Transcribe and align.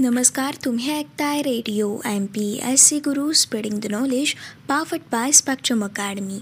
नमस्कार 0.00 0.54
तुम्ही 0.64 0.90
ऐकताय 0.90 1.40
radio 1.42 1.96
M 2.06 2.26
P 2.26 2.60
S 2.72 2.80
C 2.80 2.98
Guru 2.98 3.32
spreading 3.32 3.78
the 3.78 3.86
knowledge 3.86 4.34
powered 4.68 4.98
by 5.12 5.32
Spectrum 5.32 5.84
Academy. 5.84 6.38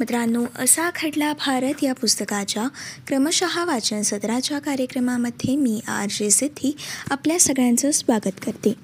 मित्रांनो 0.00 0.44
असा 0.58 0.90
खडला 0.94 1.32
भारत 1.32 1.82
या 1.82 1.94
पुस्तकाच्या 1.94 2.68
क्रमशः 3.06 3.64
वाचन 3.64 4.02
सत्राच्या 4.02 4.58
कार्यक्रमामध्ये 4.58 5.56
मी 5.56 5.80
आर 5.88 6.06
जे 6.10 6.30
सिद्धी 6.30 6.76
आपल्या 7.10 7.40
सगळ्यांचं 7.40 7.90
स्वागत 7.90 8.44
करते. 8.46 8.74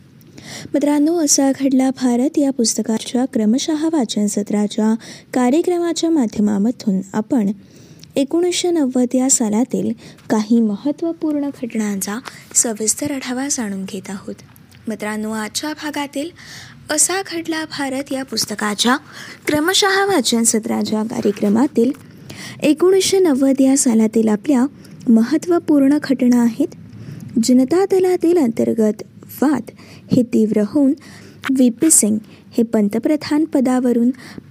मित्रांनो 0.74 1.24
असा 1.24 1.50
घडला 1.60 1.90
भारत 1.90 2.38
या 2.38 2.50
पुस्तकाच्या 2.50 3.24
क्रमशः 3.24 3.88
वाचन 3.92 4.26
सत्राच्या 4.26 4.94
कार्यक्रमाच्या 5.34 6.10
माध्यमामधून 6.10 7.00
आपण 7.12 7.50
एकोणीसशे 8.16 8.70
नव्वद 8.70 9.14
या 9.14 9.30
सालातील 9.30 9.92
काही 10.30 10.60
महत्त्वपूर्ण 10.60 11.48
घटनांचा 11.62 12.18
सविस्तर 12.54 13.12
आढावा 13.12 13.48
जाणून 13.50 13.84
घेत 13.84 14.10
आहोत. 14.10 14.34
मित्रांनो 14.88 15.30
आजच्या 15.30 15.72
भागातील 15.72 16.30
असा 16.90 17.22
घडला 17.32 17.64
भारत 17.64 18.12
या 18.12 18.22
पुस्तकाच्या 18.22 18.96
क्रमशः 19.46 20.04
वाचन 20.06 20.42
सत्राच्या 20.42 21.02
कार्यक्रमातील 21.02 21.92
एकोणीसशे 22.62 23.18
नव्वद 23.18 23.60
या 23.60 23.76
सालातील 23.76 24.28
आपल्या 24.28 24.66
महत्त्वपूर्ण 25.08 25.98
घटना 26.02 26.42
आहेत. 26.42 26.68
जनता 27.44 27.84
दलातील 27.84 28.38
अंतर्गत 28.38 29.02
वाद 29.42 29.70
हे 30.12 30.22
तीव्र 30.22 30.62
होऊन 30.66 30.94
व्ही 31.50 31.70
पी 31.70 31.90
सिंग 31.90 32.18
हे 32.58 32.62
पंतप्रधान 32.62 33.44
पदावरून 33.44 34.10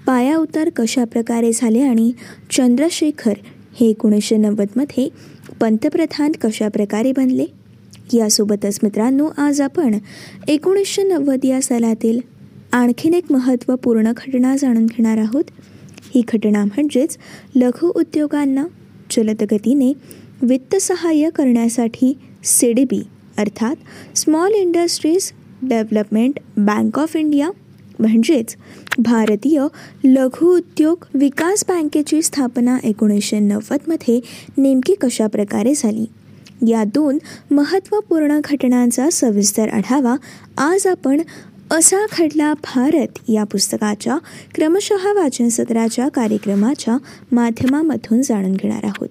पायाउतार 0.10 0.70
कशाप्रकारे 0.70 1.52
झाले 1.54 1.82
आणि 1.82 2.12
चंद्रशेखर 2.52 3.34
हे 3.80 3.90
एकोणीसशे 3.90 4.38
नव्वदमध्ये 4.38 5.08
पंतप्रधान 5.62 6.32
कशाप्रकारे 6.32 7.12
बनले? 7.12 7.46
यासोबतच 8.14 8.80
मित्रांनो 8.84 9.30
आज 9.38 9.62
आपण 9.62 9.98
एकोणीसशे 10.48 11.04
नव्वद 11.04 11.46
या 11.46 11.62
सालातील 11.62 12.20
आणखीन 12.72 13.14
एक 13.14 13.32
महत्त्वपूर्ण 13.32 14.12
घटना 14.18 14.56
जाणून 14.58 14.86
घेणार 14.86 15.18
आहोत. 15.18 15.44
ही 16.16 16.22
घटना 16.34 16.66
म्हणजेच 16.66 17.18
लघु 17.56 17.92
उद्योगांना 17.96 18.66
जलदगतीने 19.12 19.94
वित्तसहाय्य 20.42 21.30
करण्यासाठी 21.30 22.18
सी 22.44 22.72
डी 22.74 22.84
बी 22.84 23.02
अर्थात 23.38 23.76
Small 24.18 24.52
Industries 24.52 25.32
Development 25.64 26.40
Bank 26.58 27.00
of 27.00 27.16
India 27.16 27.50
म्हणजेच 28.00 28.56
भारतीय 28.98 29.64
लघु 30.04 30.56
उद्योग 30.56 31.06
विकास 31.14 31.64
बँकेची 31.68 32.22
स्थापना 32.22 32.78
एकोणीसशे 32.84 33.40
नव्वदमध्ये 33.40 34.20
नेमकी 34.58 34.94
कशा 34.94 35.28
प्रकारे 35.28 35.74
झाली? 35.76 36.06
या 36.68 36.84
दोन 36.84 37.18
महत्त्वपूर्ण 37.52 38.40
घटनांचा 38.44 39.10
सविस्तर 39.10 39.70
आढावा 39.70 40.16
आज 40.58 40.88
आपण 40.88 41.22
असा 41.72 41.98
घडला 42.18 42.54
भारत 42.54 43.20
या 43.30 43.44
पुस्तकाच्या 43.44 44.18
क्रमशः 44.56 45.14
वाचन 45.14 45.50
सत्राच्या 45.50 46.08
कार्यक्रमाच्या 46.08 46.98
माध्यमामधून 47.32 48.22
जाणून 48.22 48.52
घेणार 48.52 48.86
आहोत. 48.86 49.10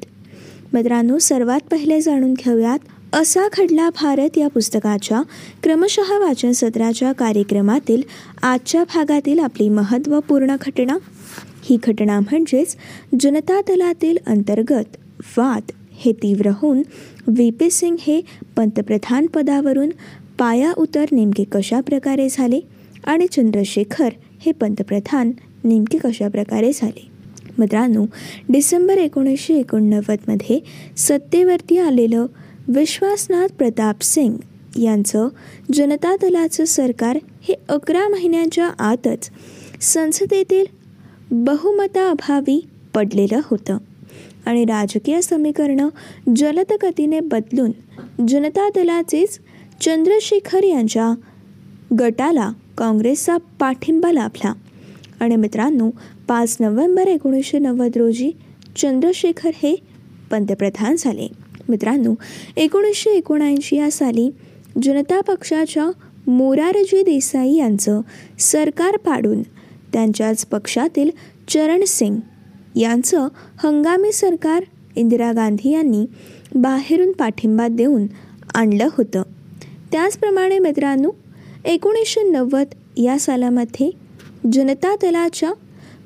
मित्रांनो 0.72 1.18
सर्वात 1.18 1.60
पहिले 1.70 2.00
जाणून 2.00 2.34
घेऊयात 2.34 2.78
असा 3.12 3.48
खडला 3.52 3.88
भारत 3.90 4.38
या 4.38 4.48
पुस्तकाच्या 4.48 5.22
क्रमशः 5.62 6.18
वाचन 6.18 6.52
सत्राच्या 6.52 7.12
कार्यक्रमातील 7.12 8.02
आजच्या 8.42 8.84
भागातील 8.84 9.38
आपली 9.38 9.68
महत्त्वपूर्ण 9.68 10.56
घटना. 10.66 10.96
ही 11.62 11.78
घटना 11.86 12.20
म्हणजेच 12.20 12.76
जनता 13.20 13.60
दलातील 13.60 14.18
अंतर्गत 14.26 14.96
वाद 15.38 15.72
हे 15.92 16.12
तीव्र 16.12 16.50
होऊन 16.54 16.82
व्ही 17.26 17.50
पी 17.50 17.70
सिंग 17.70 17.96
हे 18.00 18.20
पंतप्रधान 18.56 19.26
पदावरून 19.26 19.90
पाया 20.38 20.72
उतर 20.76 21.04
नेमके 21.12 21.44
कशा 21.44 21.80
प्रकारे 21.80 22.28
झाले 22.28 22.60
आणि 23.04 23.26
चंद्रशेखर 23.26 24.08
हे 24.40 24.52
पंतप्रधान 24.52 25.30
नेमके 25.64 25.98
कशा 25.98 26.28
प्रकारे 26.28 26.70
झाले? 26.74 27.06
मित्रांनो 27.58 28.04
डिसेंबर 28.48 28.98
एकोणीसशे 28.98 29.54
एकोणनव्वदमध्ये 29.54 30.60
सत्तेवरती 30.96 31.78
आलेलं 31.78 32.26
विश्वासनाथ 32.68 33.48
प्रताप 33.48 34.02
सिंग 34.02 34.36
यांचं 34.78 35.28
जनता 35.72 36.16
दलाचं 36.16 36.64
सरकार 36.64 37.18
हे 37.42 37.54
अकरा 37.68 38.08
महिन्यांच्या 38.08 38.68
आतच 38.68 39.30
संसदेतील 39.80 40.64
बहुमताअभावी 41.30 42.66
पडलेलं 42.94 43.40
होतं. 43.44 43.78
आणि 44.46 44.64
राजकीय 44.64 45.20
समीकरणं 45.20 45.88
जलदगतीने 46.36 47.20
बदलून 47.20 47.70
जनता 48.26 48.68
दलाचेच 48.68 49.38
चंद्रशेखर 49.80 50.64
यांच्या 50.64 51.14
गटाला 52.00 52.50
काँग्रेसचा 52.78 53.36
पाठिंबा 53.36 54.12
लाभला. 54.12 54.52
आणि 55.20 55.36
मित्रांनो 55.36 55.90
पाच 56.28 56.56
नोव्हेंबर 56.60 57.06
एकोणीसशे 57.06 57.58
नव्वद 57.58 57.96
रोजी 57.96 58.30
चंद्रशेखर 58.76 59.50
हे 59.54 59.76
पंतप्रधान 60.30 60.96
झाले. 60.98 61.47
मित्रांनो 61.68 62.14
एकोणीसशे 62.56 63.10
एकोणऐंशी 63.10 63.76
या 63.76 63.90
साली 63.90 64.30
जनता 64.82 65.20
पक्षाच्या 65.20 65.90
मोरारजी 66.26 67.02
देसाई 67.02 67.54
यांचं 67.54 68.00
सरकार 68.38 68.96
पाडून 68.96 69.42
त्यांच्याच 69.92 70.46
पक्षातील 70.46 71.10
चरण 71.48 71.84
सिंग 71.86 72.16
यांचं 72.76 73.28
हंगामी 73.58 74.12
सरकार 74.12 74.64
इंदिरा 74.96 75.32
गांधी 75.32 75.72
यांनी 75.72 76.06
बाहेरून 76.54 77.12
पाठिंबा 77.12 77.68
देऊन 77.68 78.06
आणलं 78.54 78.88
होतं. 78.92 79.22
त्याचप्रमाणे 79.92 80.58
मित्रांनो 80.58 81.10
एकोणीसशे 81.64 82.30
नव्वद 82.30 82.66
या 82.96 83.18
सालामध्ये 83.18 83.90
जनता 84.52 84.94
दलाच्या 84.94 85.52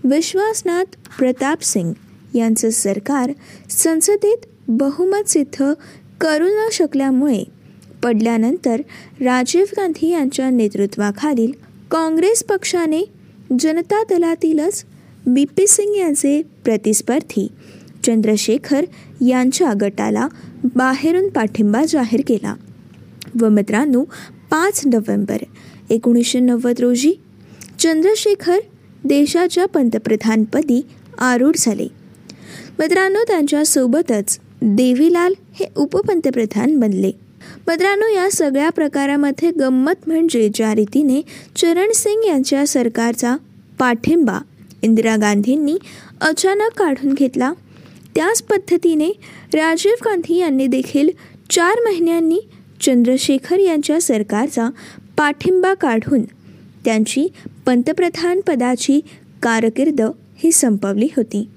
विश्वासनाथ 0.05 0.84
प्रताप 1.19 1.62
सिंग 1.62 1.93
यांचं 2.34 2.71
सरकार 2.71 3.33
संसदेत 3.71 4.37
बहुमत 4.69 5.28
सिद्ध 5.28 5.73
करू 6.21 6.47
न 6.47 6.69
शकल्यामुळे 6.73 7.45
पडल्यानंतर 8.03 8.81
राजीव 9.21 9.65
गांधी 9.77 10.11
यांच्या 10.11 10.50
नेतृत्वाखालील 10.50 11.53
काँग्रेस 11.91 12.45
पक्षाने 12.45 13.05
जनता 13.61 14.03
दलातीलच 14.11 14.84
बी 15.27 15.45
पी 15.45 15.67
सिंग 15.67 15.95
यांचे 15.95 16.43
प्रतिस्पर्धी 16.43 17.49
चंद्रशेखर 18.05 18.84
यांच्या 19.27 19.73
गटाला 19.81 20.28
बाहेरून 20.75 21.29
पाठिंबा 21.29 21.83
जाहीर 21.89 22.21
केला. 22.27 22.55
व 23.41 23.49
मित्रांनो 23.49 24.05
पाच 24.50 24.87
नोव्हेंबर 24.87 25.37
एकोणीसशे 25.91 26.41
नव्वद 26.41 26.81
रोजी 26.81 27.15
चंद्रशेखर 27.79 28.59
देशाच्या 29.05 29.67
पंतप्रधानपदी 29.67 30.83
आरूढ 31.19 31.55
झाले. 31.59 31.89
मित्रांनो 32.79 33.19
त्यांच्यासोबतच 33.29 34.39
देवीलाल 34.62 35.33
हे 35.55 35.67
उपपंतप्रधान 35.77 36.78
बनले. 36.81 37.11
मित्रांनो 37.69 38.06
या 38.06 38.31
सगळ्या 38.31 38.71
प्रकारामध्ये 38.71 39.50
गंमत 39.50 40.06
म्हणजे 40.06 40.49
ज्या 40.55 40.75
रीतीने 40.75 41.21
चरण 41.56 41.93
सिंग 41.95 42.25
यांच्या 42.25 42.67
सरकारचा 42.67 43.37
पाठिंबा 43.78 44.39
इंदिरा 44.83 45.17
गांधींनी 45.17 45.77
अचानक 46.21 46.78
काढून 46.78 47.15
घेतला 47.15 47.53
त्याच 48.15 48.43
पद्धतीने 48.43 49.11
राजीव 49.55 49.93
गांधी 50.05 50.37
यांनी 50.37 50.67
देखील 50.67 51.11
चार 51.50 51.81
महिन्यांनी 51.84 52.39
चंद्रशेखर 52.81 53.59
यांच्या 53.59 54.00
सरकारचा 54.00 54.69
पाठिंबा 55.17 55.75
काढून 55.75 56.23
त्यांची 56.84 57.27
पंतप्रधानपदाची 57.67 59.00
कारकीर्द 59.43 60.00
ही 60.37 60.53
संपवली 60.53 61.09
होती. 61.17 61.49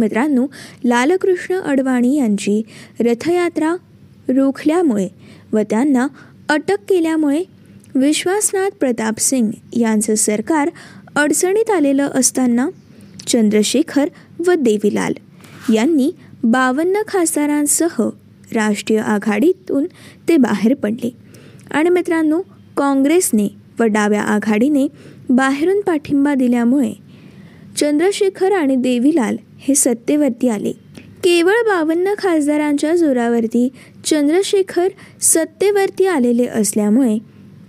मित्रांनो 0.00 0.46
लालकृष्ण 0.84 1.60
अडवाणी 1.60 2.16
यांची 2.16 2.62
रथयात्रा 3.00 3.74
रोखल्यामुळे 4.28 5.08
व 5.52 5.60
त्यांना 5.70 6.06
अटक 6.48 6.76
केल्यामुळे 6.88 7.42
विश्वासनाथ 7.94 8.70
प्रताप 8.70 9.20
सिंग 9.20 9.50
यांचं 9.72 10.14
सरकार 10.14 10.70
अडचणीत 11.16 11.70
आलेलं 11.70 12.08
असताना 12.14 12.68
चंद्रशेखर 13.26 14.08
व 14.46 14.54
देवीलाल 14.54 15.12
यांनी 15.74 16.10
बावन्न 16.44 17.02
खासदारांसह 17.08 18.02
राष्ट्रीय 18.54 18.98
आघाडीतून 18.98 19.86
ते 20.28 20.36
बाहेर 20.36 20.74
पडले. 20.74 21.10
आणि 21.70 21.90
मित्रांनो 21.90 22.40
काँग्रेसने 22.76 23.48
व 23.80 23.84
डाव्या 23.84 24.22
आघाडीने 24.22 24.86
बाहेरून 25.30 25.80
पाठिंबा 25.80 26.34
दिल्यामुळे 26.34 26.92
चंद्रशेखर 27.76 28.52
आणि 28.52 28.76
देवीलाल 28.76 29.36
हे 29.60 29.74
सत्तेवरती 29.74 30.48
आले. 30.48 30.72
केवळ 31.24 31.52
बावन्न 31.52 32.14
खासदारांच्या 32.18 32.96
जोरावरती 32.96 33.68
चंद्रशेखर 34.04 34.88
सत्तेवरती 35.20 36.06
आलेले 36.06 36.46
असल्यामुळे 36.46 37.18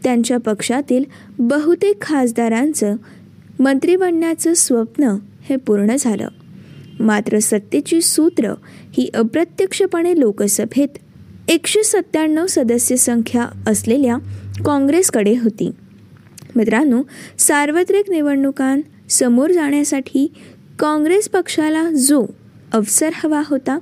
त्यांच्या 0.03 0.37
पक्षातील 0.37 1.03
बहुतेक 1.39 2.01
खासदारांचं 2.01 2.95
मंत्री 3.59 3.95
बनण्याचं 3.95 4.53
स्वप्न 4.53 5.15
हे 5.41 5.55
पूर्ण 5.55 5.95
झालं. 5.99 6.27
मात्र 6.99 7.39
सत्तेची 7.39 8.01
सूत्र 8.01 8.53
ही 8.97 9.09
अप्रत्यक्षपणे 9.13 10.19
लोकसभेत 10.19 10.87
एकशे 11.47 11.83
सत्त्याण्णव 11.83 12.45
सदस्य 12.45 12.95
संख्या 12.95 13.47
असलेल्या 13.67 14.17
काँग्रेसकडे 14.65 15.31
होती. 15.31 15.71
मित्रांनो 16.55 17.01
सार्वत्रिक 17.39 18.09
निवडणुकांसमोर 18.09 19.51
जाण्यासाठी 19.51 20.33
काँग्रेस 20.81 21.29
पक्षाला 21.29 21.89
जो 21.91 22.25
अवसर 22.73 23.09
हवा 23.13 23.41
होता 23.45 23.77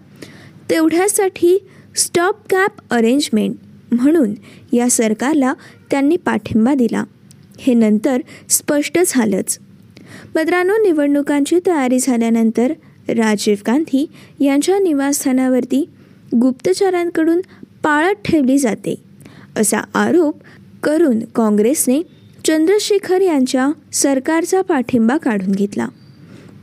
तेवढ्यासाठी 0.70 1.58
स्टॉप 1.96 2.36
कॅप 2.50 2.72
अरेंजमेंट 2.92 3.56
म्हणून 3.92 4.34
या 4.74 4.90
सरकारला 4.90 5.54
त्यांनी 5.92 6.18
पाठिंबा 6.18 6.74
दिला. 6.74 7.04
हे 7.60 7.74
नंतर 7.74 8.22
स्पष्ट 8.50 9.00
झालंच. 9.08 9.60
मित्रांनो 10.36 10.74
निवडणुकांची 10.74 11.60
तयारी 11.68 12.00
झाल्यानंतर 12.00 12.74
राजीव 13.10 13.56
गांधी 13.68 14.06
यांच्या 14.40 14.80
निवासस्थानावरती 14.80 15.90
गुप्तचरांकडून 16.42 17.42
पाळत 17.84 18.16
ठेवली 18.26 18.58
जाते 18.58 18.96
असा 19.58 19.80
आरोप 19.96 20.36
करून 20.84 21.20
काँग्रेसने 21.20 22.02
चंद्रशेखर 22.46 23.22
यांच्या 23.22 23.70
सरकारचा 23.94 24.62
पाठिंबा 24.62 25.18
काढून 25.18 25.52
घेतला. 25.52 25.88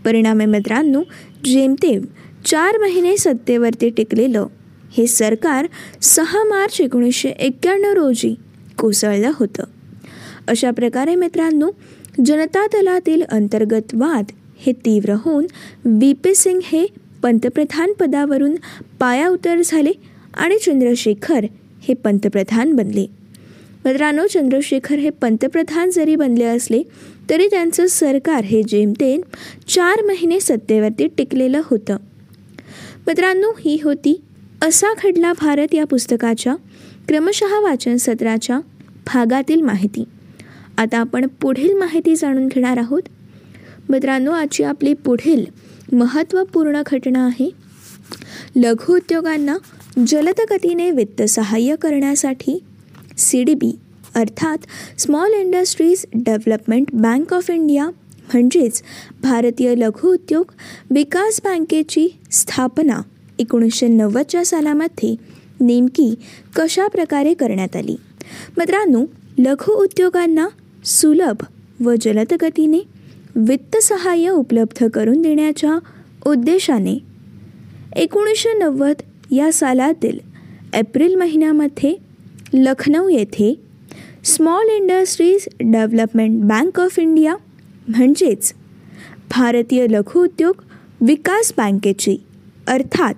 परिणामे 0.07 0.45
मित्रांनो. 0.45 1.03
जेमतेम 1.45 2.05
चार 2.45 2.79
महिने 2.79 3.17
सत्तेवरती 3.17 3.91
टिकलेलं 3.91 4.47
हे 4.93 5.07
सरकार 5.07 5.67
सहा 6.03 6.45
मार्च 6.45 6.81
एकोणीसशे 6.81 7.29
एक्क्याण्णव 7.29 7.93
रोजी 7.93 8.35
कोसळलं 8.79 9.31
होतं. 9.35 9.63
अशा 10.49 10.71
प्रकारे 10.71 11.15
मित्रांनो 11.15 11.71
जनता 12.25 12.67
दलातील 12.67 13.23
अंतर्गत 13.23 13.95
वाद 13.95 14.25
हे 14.59 14.73
तीव्र 14.73 15.15
होऊन 15.19 15.47
बी 15.85 16.13
पी 16.13 16.35
सिंग 16.35 16.61
हे 16.65 16.87
पंतप्रधान 17.23 17.93
पदावरून 17.93 18.55
पायाउतर 19.01 19.61
झाले 19.65 19.93
आणि 20.35 20.59
चंद्रशेखर 20.59 21.47
हे 21.83 21.95
पंतप्रधान 21.95 22.73
बनले. 22.73 23.07
मित्रांनो 23.87 24.27
चंद्रशेखर 24.27 24.99
हे 24.99 25.11
पंतप्रधान 25.11 25.91
जरी 25.91 26.17
बनले 26.17 26.45
असले 26.45 26.83
तरी 27.31 27.47
त्यांचं 27.47 27.87
सरकार 27.87 28.45
हे 28.45 28.63
जेमतेम 28.63 29.21
चार 29.69 30.03
महिने 30.03 30.41
सत्तेवरती 30.41 31.07
टिकलेलं 31.07 31.61
होतं. 31.65 31.97
मित्रांनो 33.07 33.51
ही 33.61 33.79
होती 33.83 34.21
असा 34.63 34.87
घडला 35.05 35.33
भारत 35.33 35.75
या 35.75 35.85
पुस्तकाच्या 35.85 36.57
क्रमशः 37.09 37.61
वाचन 37.61 37.97
सत्राच्या 37.97 38.61
भागातील 39.07 39.61
माहिती. 39.61 40.05
आता 40.79 40.99
आपण 40.99 41.27
पुढील 41.41 41.79
माहिती 41.79 42.17
जाणून 42.17 42.47
घेणार 42.47 42.77
आहोत. 42.77 43.03
मित्रांनो 43.89 44.31
आजची 44.31 44.65
आपली 44.65 44.95
पुढील 44.95 45.45
महत्त्वपूर्ण 45.93 46.83
घटना 46.87 47.27
आहे. 47.27 47.51
लघु 48.57 48.97
उद्योगांना 48.97 49.57
जलदगतीने 50.07 50.91
वित्तसहाय्य 50.91 50.91
वित्त 50.91 51.23
सहाय्य 51.23 51.77
करण्यासाठी 51.77 52.65
सी 53.17 53.43
डी 53.43 53.55
बी 53.55 53.79
अर्थात 54.15 54.59
Small 54.99 55.33
Industries 55.33 56.07
Development 56.15 56.87
Bank 56.93 57.35
of 57.35 57.51
India 57.51 57.87
म्हणजेच 58.33 58.83
भारतीय 59.23 59.75
लघु 59.75 60.13
उद्योग 60.13 60.45
विकास 60.91 61.41
बँकेची 61.45 62.09
स्थापना 62.33 63.01
एकोणीसशे 63.39 63.87
नव्वदच्या 63.87 64.45
सालामध्ये 64.45 65.17
नेमकी 65.61 66.15
कशा 66.57 66.87
प्रकारे 66.87 67.35
करण्यात 67.35 67.77
आली? 67.77 67.97
मित्रांनो 68.59 69.05
लघु 69.39 69.73
उद्योगांना 69.73 70.49
सुलभ 70.85 71.45
व 71.85 71.95
जलदगतीने 72.01 72.79
वित्तसहाय्य 72.79 73.49
वित्त 73.49 73.77
सहाय्य 73.77 74.31
उपलब्ध 74.31 74.89
करून 74.89 75.23
देण्याच्या 75.23 75.79
उद्देशाने 76.27 76.99
एकोणीसशे 77.97 78.59
नव्वद 78.59 79.03
या 79.31 79.53
सालातील 79.53 80.19
एप्रिल 80.75 81.15
महिन्यामध्ये 81.15 82.06
लखनौ 82.57 83.09
येथे 83.09 83.55
Small 84.25 84.69
Industries 84.71 85.49
Development 85.61 86.43
Bank 86.43 86.81
of 86.81 86.99
India 86.99 87.35
म्हणजेच 87.89 88.53
भारतीय 89.31 89.87
लघुउद्योग 89.87 90.63
विकास 91.01 91.53
बँकेची 91.57 92.17
अर्थात 92.67 93.15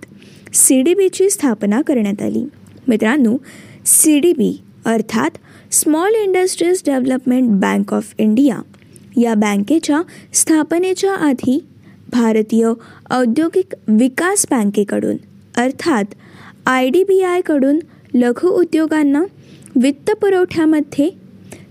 सी 0.55 0.81
डी 0.83 0.95
बीची 0.95 1.31
स्थापना 1.31 1.81
करण्यात 1.83 2.23
आली. 2.23 2.45
मित्रांनो 2.89 3.37
सी 3.87 4.19
डी 4.21 4.33
बी 4.33 4.61
अर्थात 4.85 5.31
Small 5.71 6.15
Industries 6.15 6.83
Development 6.87 7.49
Bank 7.51 7.95
of 7.95 8.13
India 8.19 8.61
या 9.17 9.35
बँकेच्या 9.35 10.03
स्थापनेच्या 10.33 11.15
आधी 11.15 11.59
भारतीय 12.13 12.73
औद्योगिक 13.11 13.75
विकास 13.89 14.47
बँकेकडून 14.51 15.17
अर्थात 15.57 16.05
आय 16.67 16.89
डी 16.89 17.03
बी 17.05 17.23
आयकडून 17.23 17.79
लघु 18.15 18.49
उद्योगांना 18.49 19.25
वित्तपुरवठ्यामध्ये 19.83 21.11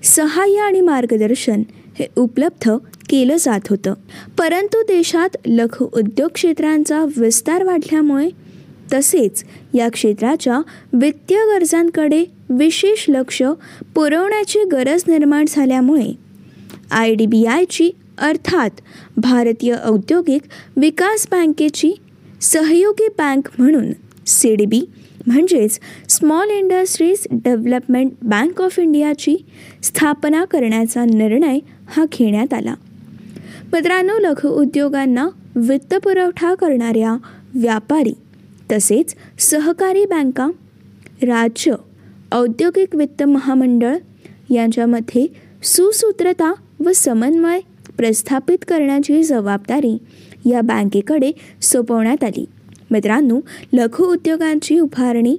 सहाय्य 0.04 0.60
आणि 0.60 0.82
मार्गदर्शन 0.82 1.64
हे 2.00 2.08
उपलब्ध 2.16 2.70
केलं 3.10 3.38
जात 3.40 3.70
होतं. 3.70 3.94
परंतु 4.38 4.82
देशात 4.82 5.38
लघु 5.46 5.86
उद्योग 5.94 6.30
क्षेत्रांचा 6.34 7.06
विस्तार 7.18 7.64
वाढल्यामुळे 7.64 8.30
तसेच 8.94 9.44
या 9.74 9.90
क्षेत्राच्या 9.90 10.60
वित्तीय 10.94 11.38
गरजांकडे 11.46 12.24
विशेष 12.50 13.06
लक्ष 13.10 13.42
पुरवण्याची 13.96 14.64
गरज 14.72 15.04
निर्माण 15.08 15.46
झाल्यामुळे 15.48 16.12
आय 16.92 17.14
डी 17.16 17.26
बी 17.26 17.46
आयची 17.46 17.92
अर्थात 18.18 18.70
भारतीय 19.18 19.76
औद्योगिक 19.86 20.42
विकास 20.76 21.28
बँकेची 21.32 21.94
सहयोगी 22.42 23.08
बँक 23.18 23.50
म्हणून 23.60 23.92
सी 24.28 24.56
डी 24.56 24.66
बी 24.66 24.82
म्हणजेच 25.28 25.80
Small 26.10 26.50
Industries 26.50 27.28
Development 27.32 28.12
Bank 28.22 28.62
of 28.62 28.80
इंडियाची 28.80 29.36
स्थापना 29.84 30.46
करण्याचा 30.46 31.06
निर्णय 31.06 31.60
हा 31.88 32.06
घेण्यात 32.14 32.54
आला. 32.54 32.76
मित्रांनो 33.74 34.20
लघु 34.20 34.48
उद्योगांना 34.50 35.30
वित्तपुरवठा 35.56 36.56
करणाऱ्या 36.56 37.18
व्यापारी 37.56 38.14
तसेच 38.72 39.16
सहकारी 39.40 40.06
बँका 40.06 40.48
राज्य 41.22 41.76
औद्योगिक 42.32 42.96
वित्त 42.96 43.24
महामंडळ 43.24 43.98
यांच्यामध्ये 44.50 45.28
सुसूत्रता 45.64 46.54
व 46.80 46.92
समन्वय 46.96 47.60
प्रस्थापित 47.98 48.58
करण्याची 48.68 49.24
जबाबदारी 49.24 49.98
या 50.46 50.62
बँकेकडे 50.62 51.32
सोपवण्यात 51.62 52.24
आली. 52.24 52.46
मित्रांनो 52.92 53.40
लघु 53.74 54.04
उद्योगांची 54.04 54.80
उभारणी 54.80 55.38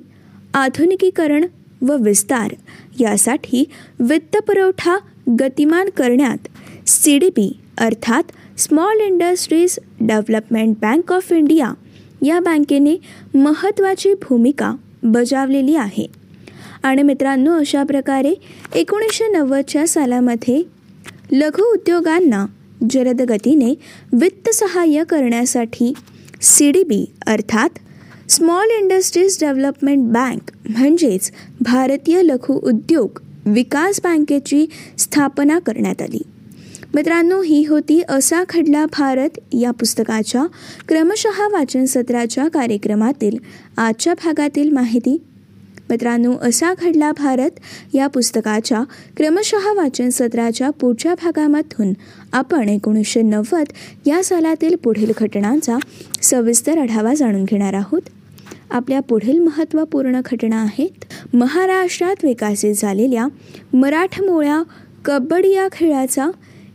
आधुनिकीकरण 0.55 1.45
व 1.83 1.97
विस्तार 1.97 2.55
यासाठी 3.01 3.65
वित्तपुरवठा 3.99 4.99
गतिमान 5.41 5.89
करण्यात 5.97 6.49
सी 6.89 7.19
डी 7.19 7.29
पी 7.31 7.61
अर्थात 7.79 8.23
Small 8.59 9.01
Industries 9.01 9.79
Development 10.01 10.77
Bank 10.83 11.13
of 11.13 11.33
India 11.33 11.73
या 12.23 12.41
बँकेने 12.41 12.97
महत्त्वाची 13.35 14.15
भूमिका 14.15 14.75
बजावलेली 15.03 15.75
आहे. 15.77 16.07
आणि 16.83 17.03
मित्रांनो 17.03 17.59
अशा 17.59 17.83
प्रकारे 17.83 18.35
एकोणीसशे 18.75 19.29
नव्वदच्या 19.29 19.87
सालामध्ये 19.87 20.63
लघु 21.33 21.63
उद्योगांना 21.63 22.47
जलदगतीने 22.91 23.75
वित्त 24.13 24.51
सहाय्य 24.51 25.05
करण्यासाठी 25.05 25.93
सी 26.43 26.71
डी 26.71 26.83
बी 26.83 27.05
अर्थात 27.27 27.69
स्मॉल 28.31 28.69
इंडस्ट्रीज 28.81 29.37
डेव्हलपमेंट 29.41 30.13
बँक 30.13 30.51
म्हणजेच 30.69 31.31
भारतीय 31.61 32.23
लघु 32.23 32.55
उद्योग 32.55 33.19
विकास 33.47 34.01
बँकेची 34.05 34.67
स्थापना 34.99 35.59
करण्यात 35.59 36.03
आली. 36.03 36.23
मित्रांनो 36.95 37.43
ही 37.43 37.65
होती 37.65 38.03
असा 38.09 38.45
खडला 38.49 38.87
भारत 38.87 39.39
या 39.53 39.71
पुस्तकाच्या 39.71 40.47
क्रमशः 40.89 41.49
वाचन 41.53 41.85
सत्राच्या 41.85 42.49
कार्यक्रमातील 42.49 43.39
आजच्या 43.77 44.15
भागातील 44.15 44.71
माहिती. 44.71 45.23
मित्रांनो 45.91 46.33
असा 46.43 46.73
घडला 46.83 47.13
भारत 47.13 47.51
या 47.95 48.07
पुस्तकाच्या 48.07 48.83
क्रमशः 49.17 49.73
वाचन 49.73 50.09
सत्राच्या 50.09 50.71
पुढच्या 50.71 51.15
भागामधून. 51.15 51.93
आपण 52.33 52.69
एकोणीसशे 52.69 53.23
नव्वद 53.23 53.67
या 54.07 54.25
सालातील 54.25 54.77
पुढील 54.77 55.13
घटनांचा 55.19 55.77
सविस्तर 56.23 56.79
आढावा 56.79 57.15
जाणून 57.15 57.45
घेणार 57.45 57.75
आहोत. 57.75 58.03
आपल्या 58.71 59.01
पुढील 59.01 59.39
महत्त्वपूर्ण 59.39 60.21
घटना 60.25 60.63
आहेत 60.63 61.05
महाराष्ट्रात 61.35 62.25
विकसित 62.25 62.75
झालेल्या 62.75 63.27
मराठमोळ्या 63.73 64.63
कबड्डी 65.05 65.53
या 65.53 65.69
खेळाचा 65.73 66.31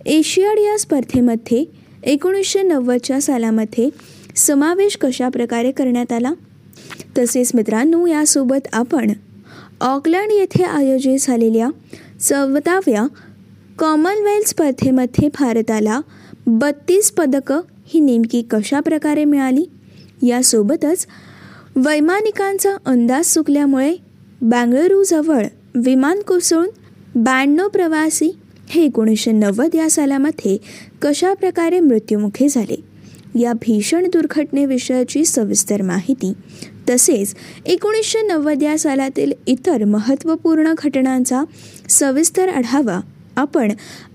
एशियाड 0.05 0.57
या 0.59 0.77
स्पर्धेमध्ये 0.77 1.65
एकोणीसशे 2.03 2.61
नव्वदच्या 2.61 3.21
सालामध्ये 3.21 3.89
समावेश 4.35 4.97
कशा 4.97 5.29
प्रकारे 5.29 5.71
करण्यात 5.71 6.11
आला? 6.11 6.31
तसेच 7.17 7.51
मित्रांनो 7.53 8.05
यासोबत 8.05 8.67
आपण 8.73 9.11
ऑकलंड 9.81 10.31
येथे 10.31 10.63
आयोजित 10.63 11.17
झालेल्या 11.21 11.69
चौदाव्या 12.21 13.07
कॉमनवेल्थ 13.77 14.47
स्पर्धेमध्ये 14.47 15.29
भारताला 15.39 16.01
बत्तीस 16.47 17.11
पदकं 17.11 17.61
ही 17.85 17.99
नेमकी 17.99 18.41
कशा 18.41 18.79
प्रकारे 18.79 19.25
मिळाली? 19.25 19.65
यासोबतच 20.27 21.05
वैमानिकांचा 21.75 22.75
अंदाज 22.85 23.25
चुकल्यामुळे 23.25 23.95
बँगळुरूजवळ 24.41 25.45
विमान 25.75 26.19
कोसळून 26.19 26.69
ब्याण्णव 27.15 27.67
प्रवासी 27.67 28.37
हे 28.69 28.83
एकोणीसशे 28.83 29.31
नव्वद 29.31 29.75
या 29.75 29.89
सालामध्ये 29.89 30.57
कशाप्रकारे 31.01 31.79
मृत्युमुखी 31.79 32.49
झाले? 32.49 32.92
या 33.39 33.53
भीषण 33.53 34.07
दुर्घटनेविषयाची 34.07 35.25
सविस्तर 35.25 35.81
माहिती. 35.81 36.33
तसेच 36.89 37.35
एकोणीसशे 37.65 38.21
नव्वद 38.21 38.63
या 38.63 38.77
सालातील 38.77 39.31
इतर 39.47 39.83
महत्त्वपूर्ण 39.83 40.73
घटनांचा 40.77 41.43
सविस्तर 41.89 42.49
आढावा 42.49 42.99
आपण 43.35 43.71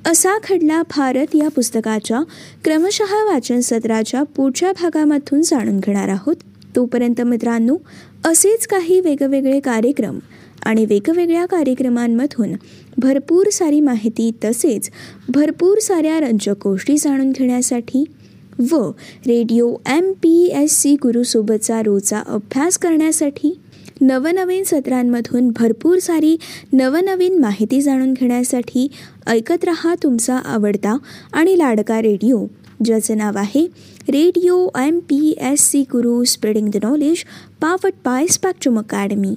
असा 0.06 0.38
खडला 0.38 0.82
भारत 0.82 1.26
या 1.34 1.48
पुस्तकाच्या 1.48 2.20
क्रमशः 2.64 3.14
वाचन 3.24 3.60
सत्राच्या 3.60 4.22
पुढच्या 4.22 4.72
भागामधून 4.72 5.42
जाणून 5.42 5.80
घेणार 5.80 6.08
आहोत. 6.08 6.36
तोपर्यंत 6.76 7.20
मित्रांनो 7.20 7.76
असेच 8.24 8.66
काही 8.66 9.00
वेगवेगळे 9.00 9.60
कार्यक्रम 9.60 10.18
आणि 10.62 10.84
वेगवेगळ्या 10.84 11.46
कार्यक्रमांमधून 11.46 12.52
भरपूर 12.98 13.48
सारी 13.48 13.80
माहिती 13.80 14.30
तसेच 14.44 14.90
भरपूर 15.28 15.78
साऱ्या 15.78 16.20
रंजक 16.20 16.54
गोष्टी 16.64 16.96
जाणून 16.98 17.30
घेण्यासाठी 17.30 18.04
व 18.58 18.76
radio 19.26 19.74
M 19.86 20.12
P 20.12 20.50
S 20.54 20.72
C 20.72 20.94
गुरुसोबतचा 20.94 21.80
रोजचा 21.82 22.22
अभ्यास 22.26 22.78
करण्यासाठी 22.78 23.52
नवनवीन 24.00 24.64
सत्रांमधून 24.64 25.48
भरपूर 25.50 25.98
सारी 25.98 26.36
नवनवीन 26.72 27.38
माहिती 27.38 27.80
जाणून 27.80 28.12
घेण्यासाठी 28.12 28.88
ऐकत 29.26 29.64
रहा 29.64 29.94
तुमचा 30.02 30.36
आवडता 30.36 30.96
आणि 31.32 31.58
लाडका 31.58 32.00
रेडिओ 32.02 32.46
ज्याचं 32.84 33.16
नाव 33.16 33.38
आहे 33.38 33.66
radio 34.08 34.66
M 34.78 34.98
P 34.98 35.34
S 35.40 35.70
C 35.70 35.82
Guru 35.82 36.22
spreading 36.24 36.68
the 36.74 36.84
knowledge 36.84 37.24
powered 37.60 37.92
by 38.04 38.26
Spectrum 38.26 38.78
academy. 38.78 39.34